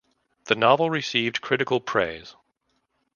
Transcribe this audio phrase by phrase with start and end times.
[0.45, 2.35] The novel received critical praise.